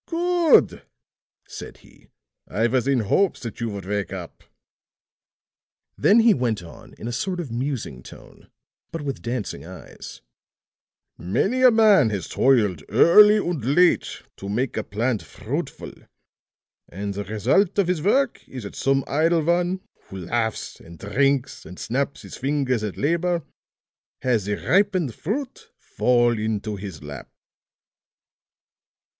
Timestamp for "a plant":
14.75-15.21